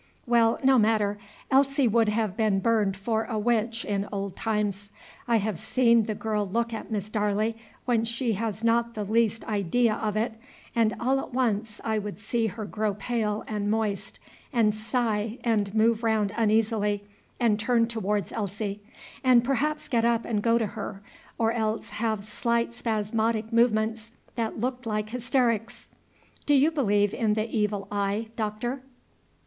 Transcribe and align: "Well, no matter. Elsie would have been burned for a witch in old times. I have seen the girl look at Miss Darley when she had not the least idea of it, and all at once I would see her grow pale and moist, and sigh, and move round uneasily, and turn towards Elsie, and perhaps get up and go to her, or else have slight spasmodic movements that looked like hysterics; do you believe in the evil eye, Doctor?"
"Well, 0.25 0.57
no 0.63 0.79
matter. 0.79 1.19
Elsie 1.51 1.87
would 1.87 2.09
have 2.09 2.35
been 2.35 2.57
burned 2.59 2.97
for 2.97 3.25
a 3.25 3.37
witch 3.37 3.85
in 3.85 4.09
old 4.11 4.35
times. 4.35 4.89
I 5.27 5.35
have 5.37 5.59
seen 5.59 6.05
the 6.05 6.15
girl 6.15 6.43
look 6.43 6.73
at 6.73 6.89
Miss 6.89 7.07
Darley 7.07 7.55
when 7.85 8.03
she 8.05 8.33
had 8.33 8.63
not 8.63 8.95
the 8.95 9.03
least 9.03 9.43
idea 9.45 9.93
of 9.93 10.17
it, 10.17 10.33
and 10.75 10.95
all 10.99 11.19
at 11.19 11.35
once 11.35 11.79
I 11.83 11.99
would 11.99 12.19
see 12.19 12.47
her 12.47 12.65
grow 12.65 12.95
pale 12.95 13.43
and 13.47 13.69
moist, 13.69 14.17
and 14.51 14.73
sigh, 14.73 15.37
and 15.43 15.71
move 15.75 16.01
round 16.01 16.33
uneasily, 16.35 17.03
and 17.39 17.59
turn 17.59 17.85
towards 17.87 18.31
Elsie, 18.31 18.81
and 19.23 19.43
perhaps 19.43 19.87
get 19.87 20.03
up 20.03 20.25
and 20.25 20.41
go 20.41 20.57
to 20.57 20.65
her, 20.65 21.03
or 21.37 21.51
else 21.51 21.91
have 21.91 22.25
slight 22.25 22.73
spasmodic 22.73 23.53
movements 23.53 24.09
that 24.33 24.57
looked 24.57 24.87
like 24.87 25.11
hysterics; 25.11 25.89
do 26.47 26.55
you 26.55 26.71
believe 26.71 27.13
in 27.13 27.35
the 27.35 27.47
evil 27.55 27.87
eye, 27.91 28.29
Doctor?" 28.35 28.81